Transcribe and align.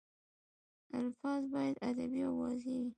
الفاظ 1.01 1.43
باید 1.53 1.77
ادبي 1.87 2.21
او 2.27 2.33
واضح 2.41 2.65
وي. 2.79 2.89